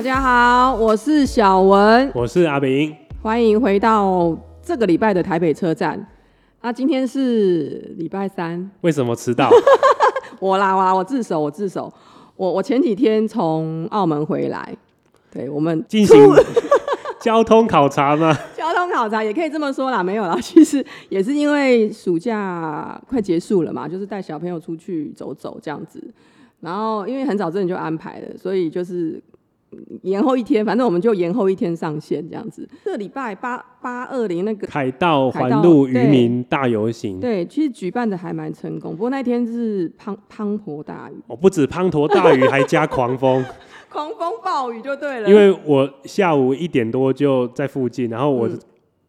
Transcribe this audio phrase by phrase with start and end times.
[0.00, 6.08] 大家好，我是小文，我是阿明，欢迎回到这个礼拜的台北车站。
[6.62, 9.50] 那今天是礼拜三，为什么迟到？
[10.40, 11.92] 我啦我啦，我自首，我自首。
[12.36, 14.74] 我我前几天从澳门回来，
[15.30, 16.16] 对我们进行
[17.20, 18.34] 交通考察吗？
[18.56, 26.02] 交通考察也可以这么说啦，没有啦，其实也是因为暑假快结束了嘛，就是带小朋友出去走走这样子。
[26.60, 29.22] 然后因为很早之前就安排了，所以就是
[30.02, 32.68] 延后一天，反正我们就延后一天上线这样子。
[32.84, 43.44] 这礼拜八八二零那个凯道凯道环路渔民大游行，对，其实举办的还蛮成功，不过那天是滂滂沱大雨，哦不止滂沱大雨，还加狂风。
[43.90, 45.28] 狂风暴雨就对了。
[45.28, 48.56] 因为我下午一点多就在附近，然后我嗯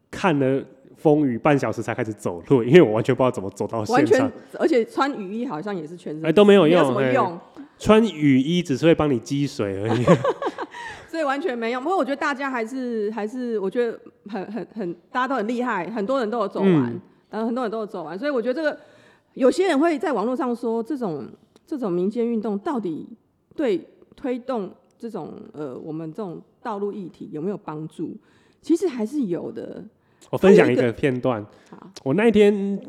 [0.09, 0.59] 看了
[0.97, 7.39] 风雨半小时才开始走路，因为我完全不知道怎么走到完现场全。，而且穿雨衣好像也是全身，哎都没有没有用哎什么用，
[7.77, 10.03] 穿雨衣只是会帮你积水而已。
[11.11, 11.83] 所以完全没用。
[11.83, 18.17] 不过我觉得大家还是还是，我觉得很很很，大家都很厉害，很多人都有走完，嗯然后很多人都有走完。
[18.17, 18.79] 所以我觉得这个
[19.33, 21.27] 有些人会在网络上说，这种
[21.67, 23.09] 这种民间运动到底
[23.57, 28.15] 对推动这种呃我们这种道路议题有没有帮助？
[28.61, 29.83] 其实还是有的。
[30.29, 32.79] 我分享一个片段好，我那一天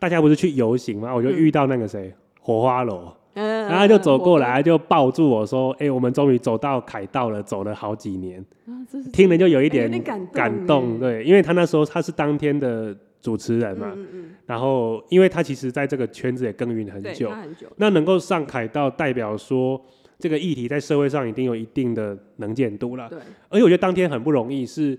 [0.00, 3.12] 大家不是去游行吗，我就遇到那个谁火花楼。
[3.34, 8.44] 嗯，然后他就走过来，就抱住我说：“哎、我们终于走到凯道了，走了好几年。
[8.66, 19.80] 啊这是”听了就有一哎点感动对，因为他那时候他是当天的主持人嘛，嗯嗯然后因为他其实在这个圈子也耕耘很久，很久，那能够上凯道，代表说
[20.18, 23.08] 这个议题在社会上一定有一定的能见度了。
[23.08, 24.98] 对，而且我觉得当天很不容易，是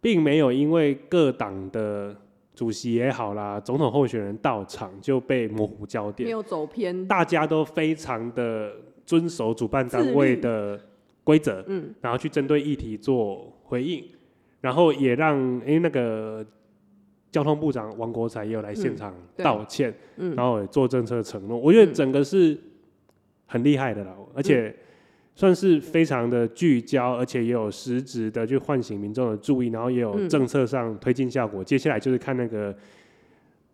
[0.00, 2.14] 并没有因为各党的
[2.54, 6.26] 主席也好啦，总统候选人到场就被模糊焦点。
[6.26, 6.30] 没。
[6.32, 8.72] 有走偏，大家都非常的
[9.06, 10.78] 遵守主办单位的
[11.24, 14.04] 规则，嗯，然后去针对议题做回应，
[14.60, 16.44] 然后也让诶、那个
[17.30, 20.34] 交通部长王国才也有来现场道歉，嗯。
[20.36, 21.94] 然后也做政策承诺，我觉得嗯。
[21.94, 22.58] 整个是
[23.46, 24.74] 很厉害的啦，而且
[25.34, 31.64] 算是非常的聚焦，而且也有实质的去唤醒民众的注意，然后也有嗯政策上推进效果。
[31.64, 32.74] 接下来就是看那个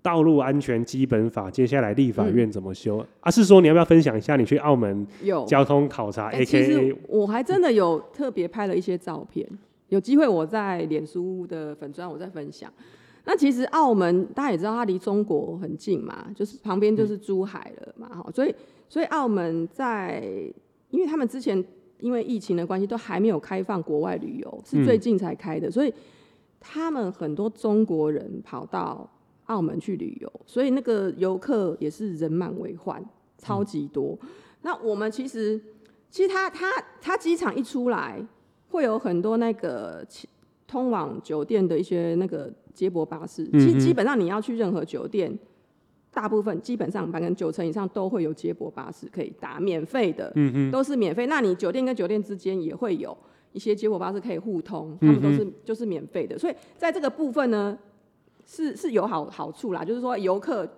[0.01, 3.31] 道路安全基本法，接下来立法院怎么修、啊？
[3.31, 9.47] 是说你要不要分享一下你去澳门有交通考察其 K 实 A 我还真的有特别拍了一些照片，
[9.89, 12.73] 有机会我在脸书的粉砖我再分享。
[13.25, 18.55] 那其实澳门大家也知道，它离中国很近嘛，就是旁边就是珠海了嘛，哈、所以
[18.89, 20.25] 所以澳门在，
[20.91, 21.63] 因为他们之前
[22.01, 25.93] 因为疫情的关系，都还没有开放国外旅游，是最近才开的，所以
[26.61, 29.09] 他们很多中国人跑到
[29.47, 33.05] 澳门去旅游，所以那个游客也是人满为患，
[33.39, 34.19] 超级多。
[34.63, 35.61] 那我们其实
[36.11, 36.67] 其实他他
[37.01, 38.25] 他机场一出来，
[38.69, 40.07] 会有很多那个
[40.67, 43.45] 通往酒店的一些那个接驳巴士。
[43.53, 45.39] 其实基本上你要去任何酒店，
[46.19, 51.29] 大部分基本上百分之九成以上都会有接驳巴士可以搭，免费的，嗯哼，都是免费。
[51.29, 53.17] 那你酒店跟酒店之间也会有
[53.53, 56.37] 一些接驳巴士可以互通，他嗯们都是就是免费的。
[56.37, 57.79] 所以在这个部分呢，
[58.45, 60.69] 是是有好好处啦，就是说游客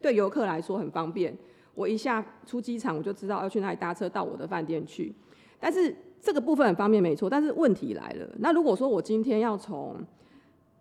[0.00, 1.36] 对游客来说很方便。
[1.74, 5.14] 我一下出机场，我就知道要去哪里搭车到我的饭店去。
[5.60, 7.28] 但是这个部分很方便，没错。
[7.28, 9.94] 但是问题来了，那如果说我今天要从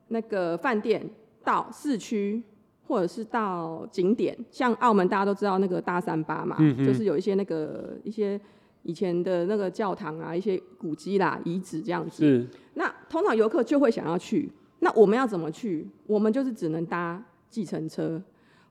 [0.08, 1.06] 那个饭店
[1.44, 2.42] 到市区，
[2.88, 8.40] 或者是到景点，像澳门大家都知道那个大三巴嘛，嗯就是有一些那个一些
[8.84, 12.24] 以前的那个教堂啊，一些古迹啦、遗址这样子。
[12.24, 15.88] 是那通常游客就会想要去，那我们要怎么去？
[16.06, 18.22] 我们就是只能搭计程车，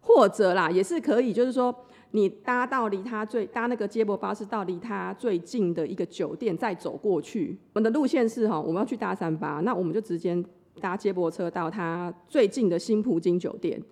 [0.00, 1.74] 或者啦，也是可以，就是说
[2.12, 7.58] 你搭到离他最搭那个接驳巴士到离他最近的一个酒店，再走过去。
[7.72, 10.40] 我们的路线是哈，我们要去大三巴，那我们就直接
[10.80, 13.82] 搭接驳车到他最近的新葡京酒店。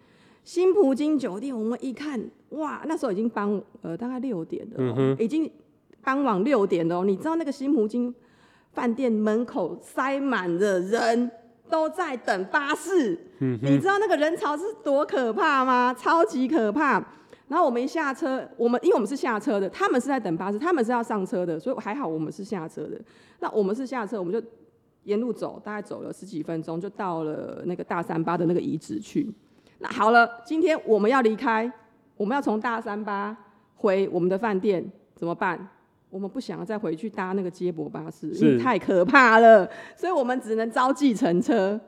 [0.44, 5.50] 新葡京酒店，我们一看，哇，那时候已经傍呃大概六点了、哦，嗯已经
[6.02, 7.04] 傍晚六点了、哦。
[7.04, 8.12] 你知道那个新葡京
[8.72, 11.30] 饭店门口塞满了人，
[11.70, 13.18] 都在等巴士。
[13.38, 15.94] 嗯你知道那个人潮是多可怕吗？
[15.94, 17.04] 超级可怕。
[17.48, 22.98] 然后我们一下车，我们因为我们是下车的，他们是在等巴士，他们是要上车的，所以还好我们是下车的。
[23.40, 24.42] 那我们是下车，我们就
[25.04, 29.32] 沿路走，大概走了十几分钟，就到了那个大三巴的那个遗址去。
[29.82, 31.70] 那好了，今天我们要离开，
[32.16, 33.36] 我们要从大三巴
[33.74, 34.82] 回我们的饭店，
[35.16, 35.68] 怎么办？
[36.08, 41.80] 我们不想要再回去搭那个接驳巴士，因为太可怕了，所以我们只能招计程车。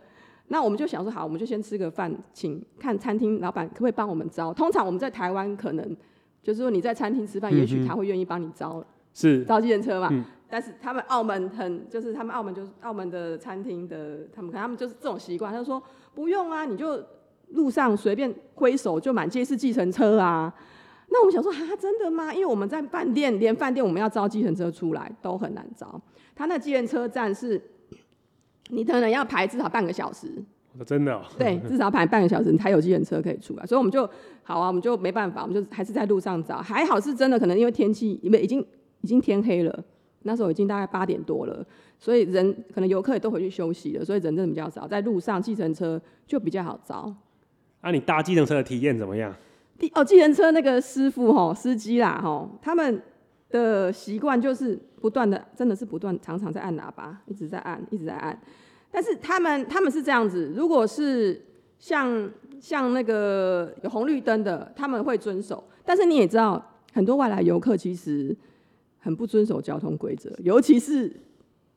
[0.49, 4.53] 那我们就想说，好，我们就先吃个饭，请看餐厅老板可不可以帮我们招。
[4.53, 5.97] 通常我们在台湾可能
[6.43, 10.09] 就是说你在餐厅吃饭，嗯也许他会愿意帮你招是，招计程车嘛。
[10.11, 15.83] 嗯但是他们澳门很，就是他们澳门就是澳门的餐厅的，他们可能他们就是这种习惯，他就说
[16.15, 17.03] 不用啊，你就
[17.51, 20.53] 路上随便挥手就满街是计程车啊。
[21.11, 22.35] 那我们想说啊，真的吗？
[22.35, 26.01] 因为我们在饭店，连饭店我们要招计程车出来都很难招。
[26.35, 27.61] 他那计程车站是，
[28.71, 30.27] 你可能要排至少半个小时，
[30.85, 33.65] 真的、哦，对， 至少排半个小时，你才有计程车可以出来。
[33.65, 34.09] 所以我们就
[34.43, 36.57] 好啊，我们就没办法，我们就还是在路上找。
[36.57, 38.59] 还好是真的，可能因为天气，因为已经
[39.03, 39.85] 已经天黑了，
[40.23, 41.65] 那时候已经大概八点多了，
[42.01, 44.89] 所以人可能游客也都回去休息了，所以人真的比较少。
[44.89, 47.15] 在路上计程车就比较好招。
[47.85, 49.31] 啊，你搭计程车的体验怎么样？
[49.79, 53.03] 第哦，计程车那个师傅吼，司机啦吼，他们
[53.51, 58.41] 的习惯就是不断的，真的是不断，常常在按喇叭，一直在按，一直在按。
[58.91, 61.45] 但是他们他们是这样子，如果是
[61.79, 65.63] 像像那个有红绿灯的，他们会遵守。
[65.85, 66.65] 但是你也知道，
[66.95, 68.35] 很多外来游客其实
[68.99, 71.15] 很不遵守交通规则，尤其是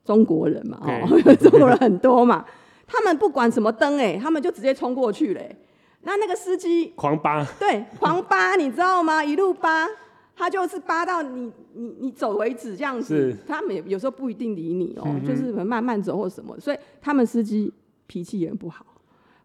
[0.06, 2.46] 中国人嘛，哦， 中国人很多嘛，
[2.86, 5.54] 他们不管什么灯，哎，他们就直接冲过去嘞。
[6.02, 9.22] 那那个司机狂扒，对，狂扒， 你知道吗？
[9.22, 9.86] 一路扒，
[10.36, 13.36] 他就是扒到你你你走为止这样子。
[13.46, 17.72] 他们有时候不一定理你哦、就是慢慢走或什么，所以他们司机
[18.06, 18.86] 脾气也很不好。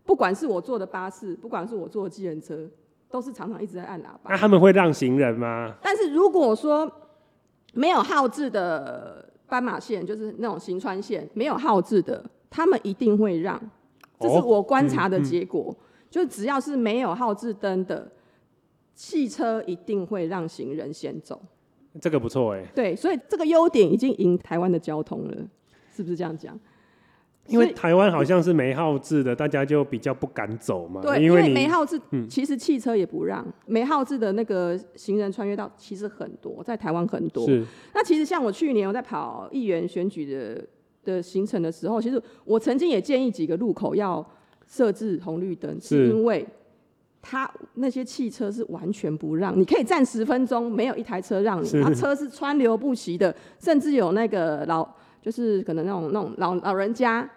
[0.06, 2.70] 不管是我坐的巴士，不管是我坐的机人车，
[3.10, 4.30] 都是常常一直在按喇叭。
[4.30, 5.74] 那他们会让行人吗？
[5.82, 6.90] 但是如果说
[7.74, 13.60] 没有号志的斑马线，就是那种行川线，没有号志的，他们一定会让。
[14.20, 15.76] 这是哦我观察的嗯嗯结果，
[16.14, 18.08] 就只要是没有号志灯的
[18.94, 21.42] 汽车，一定会让行人先走。
[22.00, 25.36] 这个不错哎，对，所以这个优点已经赢台湾的交通了，
[25.92, 26.56] 是不是这样讲？
[27.48, 31.02] 因为台湾好像是没号志的，大家就比较不敢走嘛。
[31.02, 33.44] 对，因因为没号志，嗯其实汽车也不让。
[33.66, 37.44] 没号志的那个行人穿越道其实很多，在台湾很多。
[37.48, 37.66] 是
[37.96, 40.64] 那其实像我去年我在跑议员选举的
[41.04, 44.24] 的行程的时候，其实我曾经也建议几个路口要
[44.68, 45.88] 设置红绿灯，是。
[45.88, 46.46] 是因为
[47.22, 51.80] 他那些汽车是完全不让，你可以站十分钟，没有一台车让你，是。
[51.80, 54.88] 然后车是川流不息的，甚至有那个老
[55.22, 57.30] 就是可能那种那种老老人家，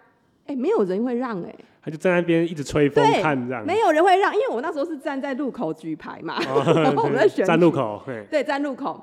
[0.45, 3.65] 哎、没有人会让哎、他就在那边一直吹风对看这样。
[3.65, 9.01] 没有人会让，因为我那时候是站在路口举牌嘛，哦 然后我们在选站路口，对，站路口，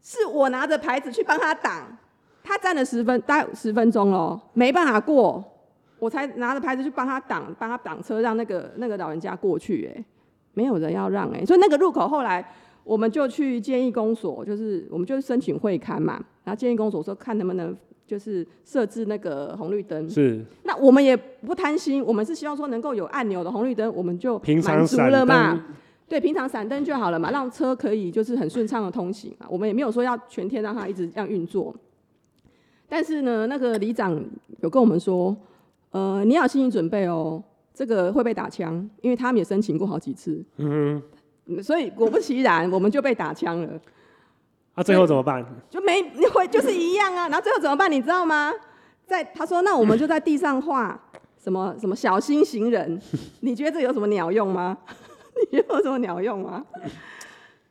[0.00, 1.98] 是我拿着牌子去帮他挡，
[2.44, 5.42] 他站了十分大概十分钟咯，没办法过，
[6.02, 10.04] 我才拿着牌子去帮他挡，帮他挡车，让那个那个老人家过去、哎，
[10.52, 12.44] 没有人要让、哎，所以那个路口后来
[12.82, 25.64] 我们就去建议公所，就是我们就申请会刊嘛，然后建议公所说看能不能就是设置那个红绿灯，是那我们也不贪心，我们是希望说能够有按钮的红绿灯，我们就平满足了嘛。
[26.08, 29.46] 对，平常闪灯就好了嘛，让车可以就是很顺畅的通行嘛。
[29.48, 31.72] 我们也没有说要全天让它一直这样运作。
[32.88, 34.20] 但是呢，那个里长
[34.62, 35.34] 有跟我们说，
[35.92, 37.42] 呃，你要有心理准备哦，
[37.72, 41.00] 这个会被打枪，因为他们也申请过好几次，嗯
[41.46, 43.68] 嗯所以果不其然，我们就被打枪了。
[44.74, 45.44] 那，啊，最后怎么办？
[45.70, 47.28] 就没你会就是一样啊。
[47.28, 47.90] 然后最后怎么办？
[47.90, 48.52] 你知道吗？
[49.06, 50.98] 在他说，那我们就在地上画
[51.42, 53.00] 什么什么小心行人，
[53.40, 54.78] 你觉得这有什么鸟用吗？
[55.50, 56.64] 你觉得有什么鸟用吗？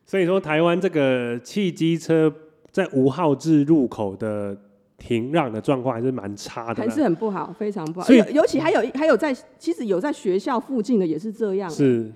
[0.04, 2.32] 所以说，台湾这个汽机车
[2.70, 4.56] 在五号志入口的
[5.04, 8.06] 停让的状况还是蛮差的啦，还是很不好，非常不好。
[8.06, 11.68] 所以尤尤其还有还有在，其实有在学校附近的也是这样。
[11.68, 12.10] 是。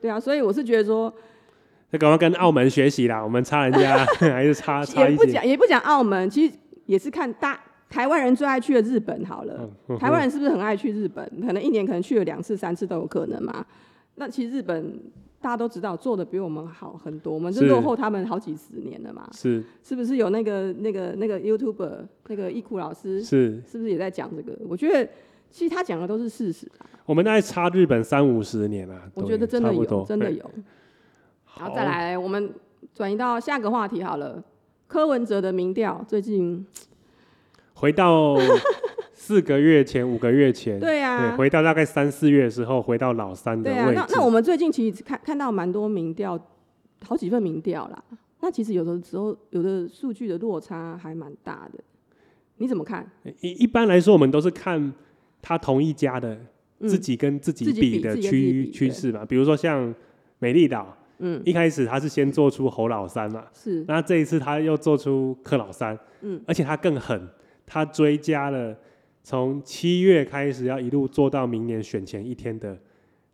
[0.00, 1.12] 对啊，所以我是觉得说，
[1.90, 5.24] 那赶快跟澳门学习啦，我们差人家 还是差差也不。
[5.24, 6.54] 讲也不讲澳门，其实
[6.86, 9.70] 也是看大台湾人最爱去的日本好了。
[9.88, 11.24] 嗯台湾人是不是很爱去日本？
[11.46, 13.64] 可能一年可能去了两次、三次都有可能嘛。
[14.16, 14.98] 那其实日本
[15.42, 19.28] 大家都知道做的比我们好很多，我们是是落后他们好几十年了嘛。
[19.32, 24.56] 是是不是有那个那个那个 YouTuber 那个易库老师，是，是不是也在讲这个？
[24.68, 25.04] 我觉得
[25.50, 30.50] 其实他讲的都是事实啊，我们大概差日本三五十年啊，我都觉得真的有，真的有。
[31.58, 32.50] 然后再好来，我们
[32.94, 34.42] 转移到下个话题好了。
[34.86, 36.66] 柯文哲的民调最近，
[37.74, 38.36] 回到
[39.32, 43.98] 四个月前、五个月前，对啊，回到大概三四月的时候，回到老三的对啊，位置。
[43.98, 46.38] 那那我们最近其实看看到蛮多民调，
[47.02, 48.04] 好几份民调啦。
[48.40, 51.82] 那其实有的时候有的数据的落差还蛮大的，
[52.58, 53.10] 你怎么看？
[53.40, 54.92] 一一般来说，我们都是看
[55.40, 56.38] 他同一家的
[56.80, 59.24] 嗯自己跟自己比比的趋趋势嘛。
[59.24, 59.94] 比如说像
[60.40, 67.26] 美丽岛，嗯，一开始他是先做出侯老三嘛，是那这一次他又做出柯老三，嗯，而且他更狠，
[67.64, 68.76] 他追加了
[69.22, 72.76] 从七月开始要一路做到明年选前一天的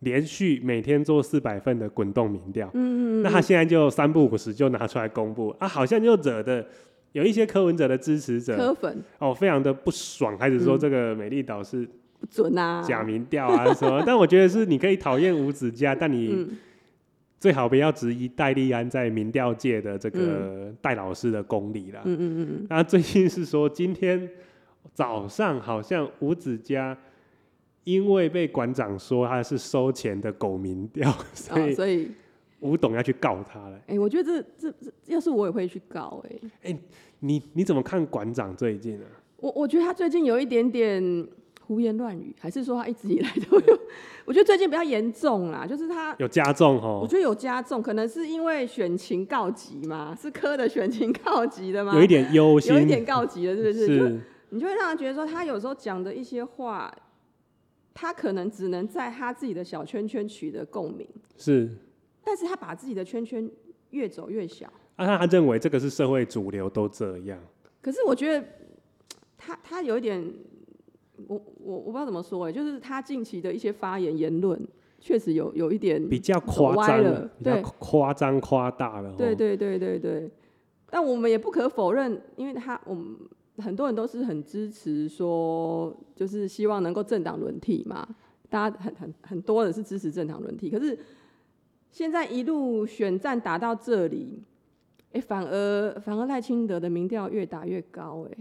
[0.00, 2.68] 连续每天做四百份的滚动民调。
[2.74, 5.48] 嗯嗯嗯，那他现在就三不五时就拿出来公布？
[5.58, 6.66] 啊，好像就惹的
[7.12, 9.02] 有一些柯文哲的支持者柯粉。
[9.18, 11.88] 哦，非常的不爽，开始说嗯这个美丽岛是
[12.20, 14.02] 不准啊，假民调啊什么。
[14.06, 16.48] 但我觉得是你可以讨厌五子家，但你嗯。
[17.40, 22.00] 最好不要质疑戴利安在民调界的这个戴老师的功力啦。
[22.04, 24.28] 嗯嗯嗯嗯，那最近是说，今天
[24.94, 26.96] 早上好像五子家
[27.84, 32.10] 因为被馆长说他是收钱的狗民调，所哦， 以所以
[32.60, 33.80] 吴董要去告他了。
[33.86, 36.78] 哎、我觉得这这这，要是我也会去告哎、哎
[37.20, 39.06] 你你怎么看馆长最近啊？
[39.38, 41.26] 我我觉得他最近有一点点
[41.62, 43.80] 胡言乱语，还是说他一直以来都有？
[44.24, 51.94] 我觉得最近比较严重啦，就是他，有加重哦，我觉得有加重，可能是因为选情告急嘛，是科的选情告急的吗？
[51.94, 53.86] 有一点忧心，有一点告急了，是不是？
[53.86, 56.94] 就是你就会让他觉得说，他有时候讲的一些话，
[57.94, 61.68] 他可能只能在他自己的小圈圈取得共鸣，是。
[62.24, 63.50] 但是他把自己的圈圈
[63.90, 64.66] 越走越小。
[64.96, 67.38] 啊，他他认为这个是社会主流都这样，
[67.80, 68.46] 可是我觉得
[69.36, 70.22] 他他有一点，
[71.26, 74.60] 我我我不知道怎么说哎，就是他近期的一些发言言论，
[75.00, 79.10] 确实有有一点比较夸张了比较对夸张夸大了。
[79.10, 80.30] 哦，对对对对对，
[80.90, 83.16] 但我们也不可否认，因为他我们
[83.62, 88.08] 很多人都是很支持说，就是希望能够政党轮替嘛，
[88.48, 90.98] 大家很很很多人是支持政党轮替，可是
[91.90, 94.42] 现在一路选战打到这里，
[95.12, 98.38] 哎、反而反而赖清德的民调越打越高、哎，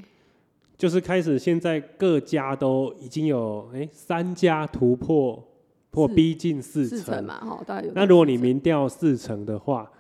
[0.78, 5.44] 就是开始现在各家都已经有哎、三家突破
[5.92, 7.24] 或逼近四成四成。
[7.24, 9.92] 嘛，哈，大概有那如果你民调四成的话，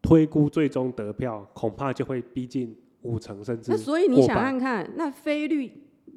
[0.00, 5.70] 推估最终得票恐怕就会逼近五成，甚至那所以你想看看，那菲律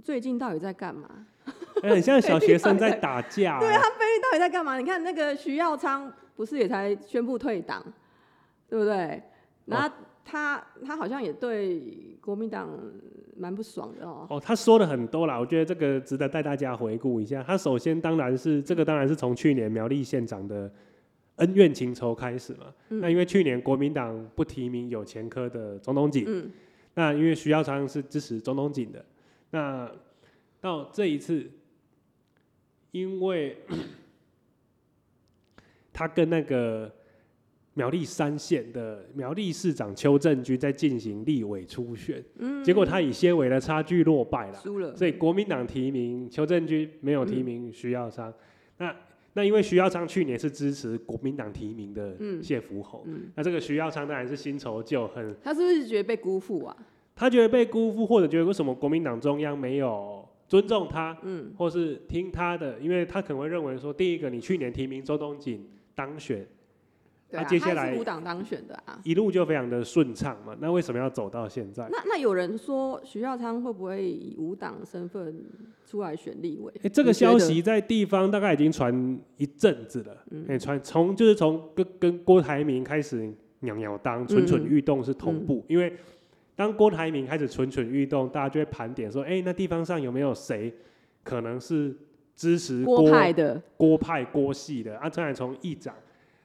[0.03, 1.09] 最近到底在干嘛？
[1.83, 4.77] 哎很像小学生在打架、对啊，哎菲律到底在干嘛？
[4.77, 7.83] 你看那个徐耀昌不是也才宣布退党，
[8.69, 9.21] 对不对？
[9.65, 9.89] 然后
[10.23, 12.69] 他、他好像也对国民党
[13.37, 14.25] 蛮不爽的哦。
[14.29, 17.43] 哦，他说了很多啦，我觉得这个值得带大家回顾一下。
[17.43, 20.71] 他首先当然是这个，当然是从去年苗栗县长的
[21.35, 22.65] 恩怨情仇开始嘛。
[22.89, 26.49] 嗯那因为去年国民党不提名有前科的总统警，嗯
[26.95, 29.05] 那因为徐耀昌是支持总统锦的，
[29.51, 29.91] 那
[30.59, 31.49] 到这一次，
[32.91, 33.57] 因为
[35.93, 36.91] 他跟那个
[37.73, 44.59] 苗栗三县的苗栗市长邱正军在进行立委初选，嗯，结果他以些微的差距落败了。
[44.59, 44.95] 输了。
[44.95, 48.33] 所以国民党提名邱正军，没有提名徐耀昌。
[48.77, 48.95] 那
[49.37, 52.41] 那因为徐耀昌去年是支持国民党提名的嗯。
[52.41, 56.75] 谢福侯，嗯，那这个徐耀昌当然是新仇旧恨，他是不是觉得被辜负啊？
[57.13, 61.53] 他觉得被辜负，或者觉得为什么国民党中央没有尊重他，嗯。
[61.57, 66.47] 或是听他的，因为他可能会认为说，第一个你去年提名周东锦当选，
[67.35, 68.99] 对啊，啊接下来是无党当选的啊。
[69.03, 71.87] 一路就非常的顺畅嘛，那为什么要走到现在？
[71.91, 75.43] 那那有人说徐耀昌会不会以无党身份
[75.85, 76.71] 出来选立委？
[76.83, 80.13] 哎、这个消息在地方大概已经传一阵子了，
[80.47, 85.93] 哎、嗯传从就是从跟跟郭台铭开始鸟鸟当蠢蠢嗯欲动是同步，因为
[86.55, 90.73] 当郭台铭开始蠢蠢欲动，大家就会盘点说，哎、那地方上有没有谁
[91.23, 91.93] 可能是
[92.35, 95.09] 支持郭派的，郭派郭系的啊？
[95.09, 95.93] 当然从议长，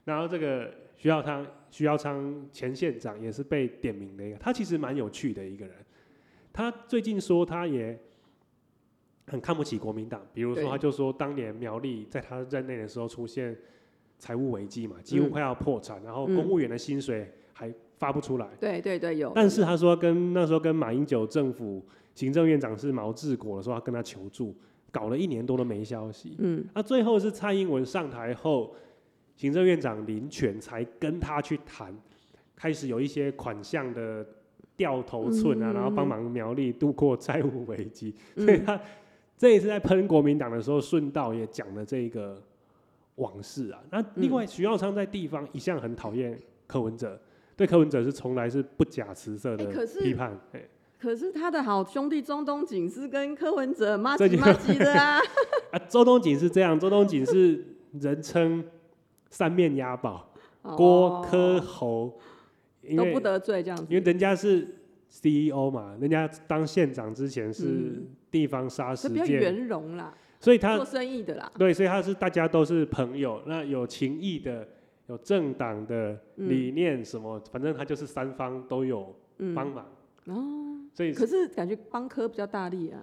[0.04, 0.70] 然后这个
[1.00, 5.74] 徐耀昌徐耀昌前县长也是被点名的一个，他其实蛮有趣的一个人。
[6.52, 7.98] 他最近说他也
[9.26, 13.56] 很看不起国民党，比如说他就说当年苗栗在他任内的时候出现
[14.18, 18.46] 财务危机嘛，几乎嗯快要破产，然后嗯公务员的薪水还发不出来。
[18.60, 19.32] 对对对，有。
[19.34, 21.82] 但是他说跟那时候跟马英九政府
[22.14, 24.54] 行政院长是毛治国的时候，他跟他求助，
[24.90, 26.36] 搞了一年多都没消息。
[26.40, 28.74] 嗯那最后是蔡英文上台后，
[29.40, 31.90] 行政院长林权才跟他去谈，
[32.54, 34.22] 开始有一些款项的
[34.76, 38.14] 掉头寸啊，嗯然后帮忙苗栗度过债务危机。
[38.36, 38.78] 所以嗯他
[39.38, 42.38] 这一次在喷国民党的时候，顺道也讲了这个
[43.14, 43.82] 往事啊。
[43.90, 47.18] 那另外，徐耀昌在地方一向很讨厌柯文哲，
[47.56, 49.64] 对柯文哲是从来是不假辞色的
[50.02, 50.38] 批判。
[50.52, 50.60] 哎
[50.98, 55.18] 可是他的好兄弟中东锦是跟柯文哲妈这就吉妈吉的啊。
[55.72, 57.64] 啊，周东锦是这样，周东锦是
[57.98, 58.62] 人称
[59.30, 60.30] 三面押宝，
[60.76, 62.20] 郭柯哦侯，
[62.82, 63.86] 因为都不得罪这样子。
[63.88, 64.76] 因为人家是
[65.08, 68.06] CEO 嘛，人家当县长之前是嗯。
[68.30, 71.50] 地方杀这比较圆融啦，所以他做生意的啦。
[71.58, 74.68] 对，所以他是大家都是朋友，那有情义的，
[75.08, 76.48] 有政党的嗯。
[76.48, 79.84] 理念什么，反正他就是三方都有嗯，帮忙，
[80.26, 83.02] 哦，所以可是感觉帮科比较大力啊。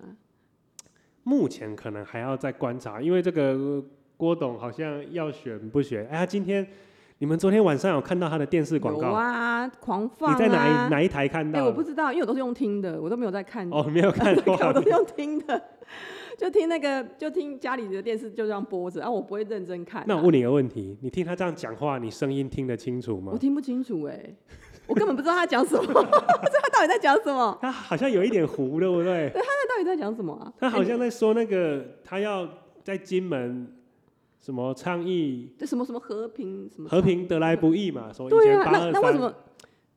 [1.24, 3.84] 目前可能还要再观察，因为这个
[4.18, 6.06] 郭董好像要选不选？
[6.12, 6.68] 哎，呀今天
[7.20, 9.10] 你们昨天晚上有看到他的电视广有告？
[9.10, 10.34] 啊，狂放、啊。
[10.34, 11.66] 你在哪一哪一台看哎、到？
[11.66, 13.70] 我不知道，因为我都是用听的，我都没有在看。
[13.72, 15.62] 哦，没有看 过我都是用听的，
[16.38, 20.06] 就听那个，就听家里的电视就这样播着，啊，我不会认真看、啊。
[20.08, 23.38] 那我问你个问题，你听他这样讲话，你声音听得清楚吗我？
[23.38, 24.20] 听不清楚哎、
[24.88, 29.30] 我根本不知道他讲什么， 不知道他到底在讲什么，他好像有一点糊，对不对？
[29.34, 30.54] 他到底在讲什么啊？
[30.60, 32.48] 他好像在说那个他要
[32.84, 33.68] 在金门
[34.48, 39.34] 什么倡议这什么什么和平什么和平得来不易嘛，所以对啊，那那为什么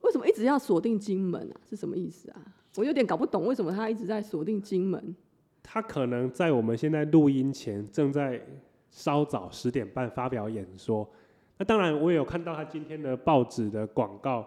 [0.00, 1.54] 为什么一直要锁定金门啊？
[1.64, 2.42] 是什么意思啊？
[2.75, 5.14] 我有点搞不懂，为什么他一直在锁定金门？
[5.62, 8.45] 他可能在我们现在录音前正在
[8.90, 11.09] 稍早十点半发表演说。
[11.57, 14.45] 那当然，我也有看到他今天的报纸的广告。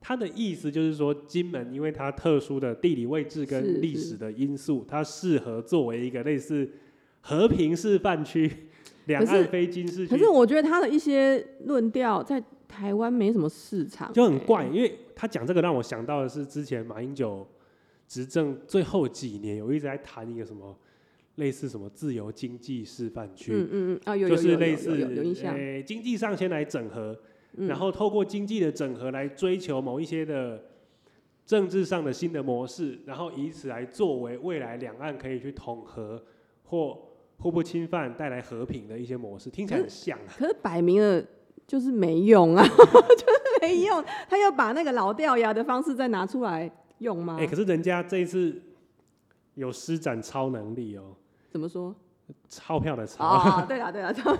[0.00, 6.70] 他的意思就是说，金门因为它特殊的地理位置跟历史的因素，它适合作为一个类似
[7.20, 8.69] 和平示范区、
[9.06, 17.46] 两岸非军事区可是，我觉得他的一些论调在台湾没什么市场、欸就很怪，因为他讲这个让我想到的是之前马英九
[18.06, 20.76] 执政最后几年有一直在谈一个什么
[21.36, 27.18] 类似什么自由经济示范区，嗯嗯嗯啊，有就是类似有有印象，诶经济上先来整合，
[27.56, 27.66] 嗯。
[27.66, 30.62] 然后透过经济的整合来追求某一些的
[31.46, 36.22] 政治上的新的模式，然后以此来作为未来两岸可以去统合
[36.64, 36.96] 或
[37.40, 40.30] 互不侵犯、带来和平的一些模式，听起来很像啊。
[40.38, 41.24] 可是摆明了
[41.66, 47.36] 就是没用啊， 就是没用，他要把那个老掉牙的方式再拿出来用吗？
[47.40, 48.60] 哎、可是人家这一次
[49.54, 51.16] 有施展超能力哦，
[51.50, 51.94] 怎么说？
[52.48, 53.24] 钞票的钞。
[53.24, 54.38] 啊，对了对了， 他们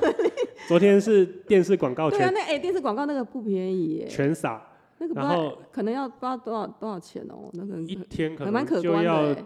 [0.69, 4.63] 昨天是电视广告对啊，那哎、电视广告那个不便宜耶，全撒，
[4.99, 9.45] 那个不知道然后可能要不知道多少多少钱哦、那个一天可还蛮能可观的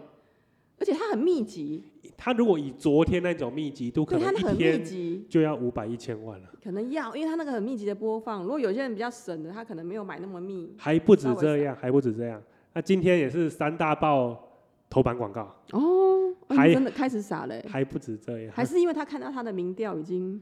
[1.15, 1.81] 很密集，
[2.17, 10.75] 他如果以昨天那种密集度，可能一天集，就要五百一千万了，可能要，因为他那个很密集的播放，如果有些人比较省的，他可能没有买那么密。
[10.77, 12.41] 还不止这样，还不止这样。
[12.73, 14.37] 那今天也是三大报
[14.89, 20.41] 头版广告，哦，哦还你真的开始傻了，还不止这样，还是因为他看到他的民调已经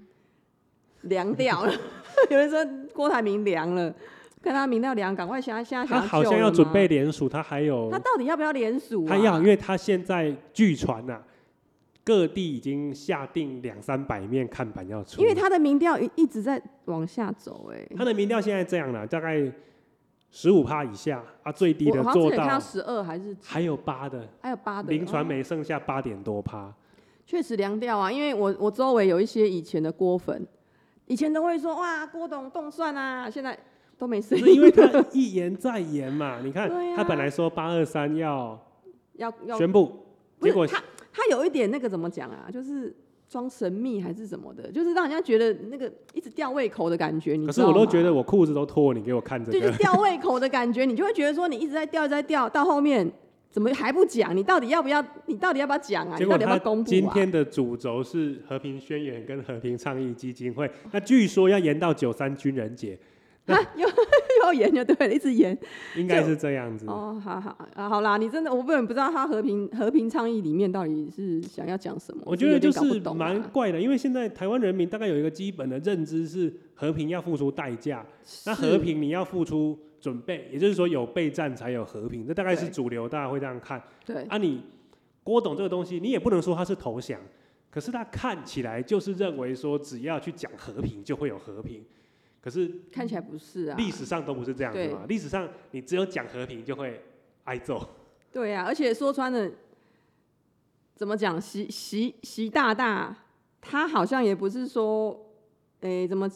[1.02, 1.71] 凉掉了，
[2.32, 3.93] 有人说郭台铭凉了，
[4.43, 9.10] 看他民调凉，赶快现在现在他好像要准备联署，他还有他到底要不要联署、啊？
[9.10, 11.21] 他要，因为他现在据传呐，
[12.03, 19.49] 各地已经下定两三百面看板要出，因为他的民调一一直在往下走、哎，他的民调现在这样了，大概
[20.29, 26.73] 十五趴以下啊，最低的做到十二还是还有八的，还有八的林传哦媒剩下八点多趴。
[27.25, 30.45] 确实凉掉啊，因为我我周围有一些以前的郭粉，
[31.06, 33.58] 以前都会说哇郭董动算啊，现在
[34.04, 38.60] 都没声音，是因为他一言再言嘛，你看啊他本来说八二三要
[39.13, 40.06] 要要宣布，
[40.42, 40.78] 结果他
[41.13, 42.94] 他有一点那个怎么讲啊，就是
[43.30, 53.10] 装神秘还是什么的，就是让人家觉得那个一直吊胃口的感觉，你可是我都觉得我裤子都脱了，你给我看这就是，吊胃口的感觉，你就会觉得说你一直在吊，一直在吊，到后面
[53.50, 54.36] 怎么还不讲？
[54.36, 55.04] 你到底要不要？
[55.28, 56.18] 你到底要不要讲啊？
[56.20, 56.92] 你到底要不要公布啊？
[56.92, 62.98] 今天的主轴是和平宣言跟和平倡议基金会，那据说要延到九三军人节，
[63.53, 65.58] 啊，又 又要演就对了，一直演。
[65.97, 66.86] 应该是这样子。
[66.88, 72.23] 哦，好好啊，好啦，你真的我根本不知道他和平和平倡议里面到底是想要讲什么。
[72.25, 78.06] 我觉得就是蛮怪的，因为现在台湾人民大概有一个基本的认知是和平要付出代价，
[78.45, 83.82] 那和平你要付出准备，也就是说有备战才有和平，这大概是主流，大家会这样看。
[84.06, 84.63] 对啊，你
[85.21, 87.19] 郭董这个东西，你也不能说他是投降，
[87.69, 91.84] 可是他看起来就是认为说只要去讲和平就会有和平，
[92.43, 93.77] 可是看起来不是啊。
[93.77, 97.01] 历史上都不是这样子嘛，历史上你只有讲和平就会
[97.45, 97.88] 挨揍。
[98.32, 99.49] 对啊，而且说穿了，
[100.95, 101.39] 怎么讲？
[101.39, 103.15] 习习习大大，
[103.62, 105.17] 他好像也不是说，
[105.79, 106.29] 诶、怎么？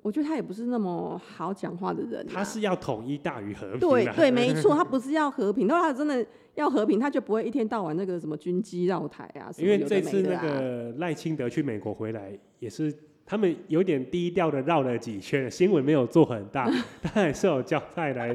[0.00, 2.30] 我觉得他也不是那么好讲话的人、啊。
[2.32, 3.80] 他是要统一大于和平的。
[3.80, 5.66] 对对， 没错，他不是要和平。
[5.66, 12.94] 如果他真的要和平，他就不会一天到晚那个什么军机绕台啊，因为这次那个赖清德去美国回来，也是
[13.30, 16.66] 他们有点低调的绕了几圈，新闻没有做很大，
[17.02, 18.34] 但还是有交代来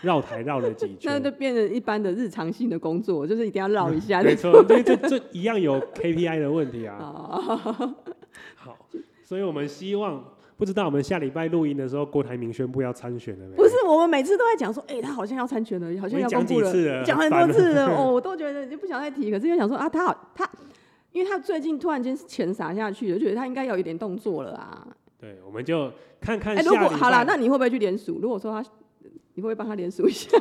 [0.00, 1.12] 绕台绕了几圈。
[1.12, 4.20] 那就变成一般的日常性的工作，就是一定要绕一下。
[4.26, 6.96] 没错，因为这这一样有 KPI 的问题啊。
[6.98, 7.94] 哦，
[8.56, 8.76] 好，
[9.22, 10.24] 所以我们希望，
[10.56, 13.54] 不知道我们下礼拜录音的时候，郭台铭宣布要参选了没？
[13.54, 19.30] 不是，我们每次都在讲说，哎、他好像要参选了，好像要公布了，几次了，讲很多次了，哦，我都觉得就不想再提。
[19.30, 20.50] 可是又想说啊，他好，他，
[21.12, 24.86] 因为他最近突然间钱撒下去了，就觉得他应该有一点动作了啊。
[25.18, 28.18] 对，我们就看看哎、如果好了，那你会不会去联署？
[28.20, 28.68] 如果说他，
[29.34, 30.36] 你会不会帮他联署一下？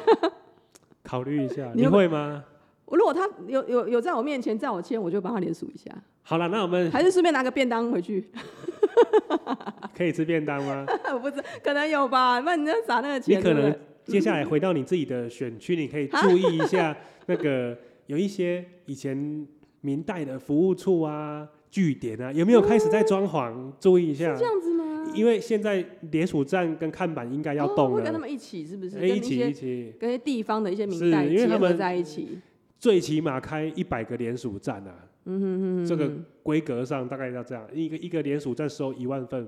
[1.03, 2.43] 考虑一下，你你会吗？
[2.85, 5.91] 我如果他有有有在我面前在我签，我就帮他联署一下，
[6.23, 8.29] 好了，那我们还是顺便拿个便当回去。
[9.95, 10.85] 可以吃便当吗？
[11.13, 16.95] 我 不知可能有吧，那你要撒那个钱你钱，可能接下来回到你自己的选区，你可以注意一下
[17.27, 19.47] 那个有一些以前
[19.81, 23.71] 明代的服务处啊、据点啊，有没有开始在装潢？
[23.79, 25.11] 注意一下这，样子吗？
[25.15, 28.97] 因为现在联署站跟看板应该要动了，哦会跟他们一起，是不是？
[28.97, 32.39] 哎一起一起，跟地方的一些是明代他们在一起。
[32.79, 39.47] 最起码开一百个联署站啊，嗯哼哼哼，这个规格上大概要这样，一个一个联署站收一万份，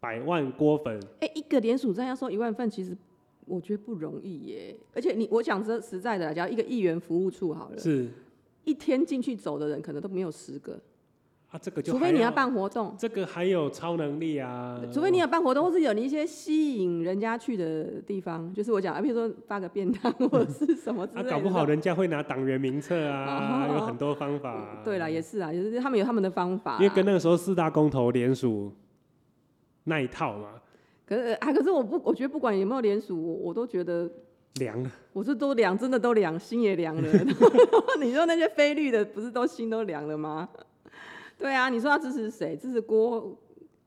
[0.00, 2.94] 百万锅粉，哎、一个联署站要收一万份，其实
[3.46, 4.76] 我觉得不容易耶。
[4.94, 8.08] 而且你，我讲这实在的啦，假如一个议员服务处好了，是
[8.64, 10.80] 一天进去走的人可能都没有十个，
[11.50, 21.30] 啊，这个就除非你要还办活动，这个还有超能力啊，除非你有办活动，或是有你一些吸引人家去的地方，就是我讲，啊，比如说发个便当或者是什么之啊，类的。
[21.30, 24.82] 搞不好人家会拿党员名册啊，哦有很多方法、啊。
[24.84, 26.78] 对啦，也是啊，也是他们有他们的方法啦。
[26.80, 28.72] 因为跟那个时候四大公投联署
[29.84, 30.60] 那一套嘛，
[31.06, 34.10] 可是啊，可是我不，我觉得不管有没有联署，我我都觉得
[34.60, 34.90] 凉了。
[35.12, 37.08] 我是都凉，真的都凉，心也凉了。
[38.00, 40.48] 你说那些非绿的，不是都心都凉了吗？
[41.38, 42.56] 对啊，你说要支持谁？
[42.56, 43.36] 支持郭？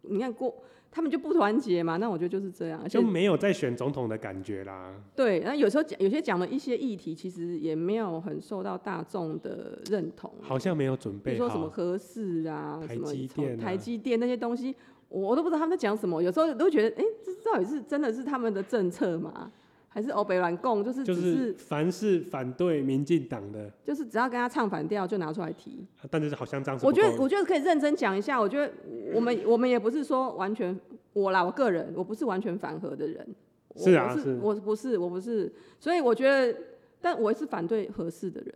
[0.02, 0.54] 你看郭，
[0.92, 1.98] 他们就不团结嘛。
[1.98, 4.94] 那我觉得就是这样，就没有在选总统的感觉啦。
[5.16, 10.32] 对，那有时候讲有些讲的一些议题，其实也没有很受到大众的认同。
[10.42, 14.76] 好像没有准备比如说什么合适啊，台什么积电啊台积电那些东西，
[15.10, 16.22] 我都不知道他们在讲什么。
[16.22, 19.52] 有时候都觉得，哎、这到底是真的是他们的政策吗？
[19.98, 20.84] 还是欧北软共？
[20.84, 25.84] 就是就只是是凡是反对民进党的，就是只要跟他唱反调就拿出来提。
[26.12, 28.40] 但是好像这样我觉得我觉得可以认真讲一下。
[28.40, 28.72] 我觉得
[29.16, 30.80] 我们我们也不是说完全
[31.14, 33.28] 我啦，我个人我不是完全反核的人。
[33.76, 36.56] 是啊是我不是我不是，所以我觉得，
[37.02, 38.54] 但我是反对合适的人。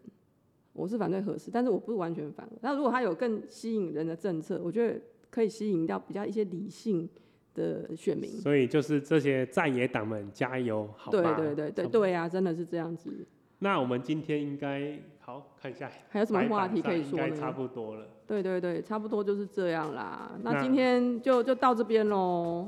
[0.74, 2.52] 我是反对合适，但是我不是完全反核。
[2.62, 5.02] 那如果他有更吸引人的政策，我觉得
[5.32, 7.10] 可以吸引到比较一些理性
[7.56, 8.30] 的选民。
[8.30, 11.34] 所以就是这些在野党们加油，好对吧？
[11.36, 13.26] 对对对对对啊，真的是这样子。
[13.60, 17.28] 那我们今天应该好看一下，还有什么白话题可以说呢？
[17.28, 18.08] 应该差不多了。
[18.26, 20.32] 对对对，差不多就是这样啦。
[20.42, 22.68] 那那今天就就到这边喽，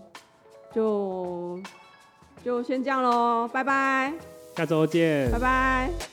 [0.71, 1.59] 就
[2.43, 4.13] 就先这样喽，拜拜，
[4.55, 5.39] 下周见拜。
[5.39, 6.12] 拜。